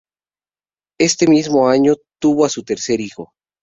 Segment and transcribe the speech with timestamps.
[0.99, 3.33] En este mismo año tuvo a su tercer hijo.